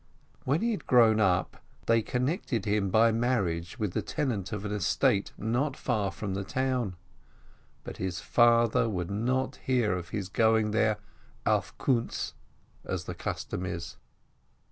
[0.45, 4.71] When he had grown up, they connected him by marriage with the tenant of an
[4.71, 6.95] estate not far from the town,
[7.83, 10.97] but his father would not hear of his going there
[11.45, 13.97] "auf Kost," THE MISFORTUNE 15 as the custom is.